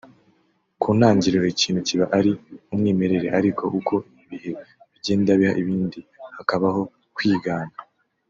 [0.81, 2.31] Ku ntangiriro ikintu kiba ari
[2.73, 4.51] umwimerere ariko uko ibihe
[4.91, 5.99] bigenda biha ibindi
[6.35, 6.81] hakabaho
[7.17, 7.75] kwigana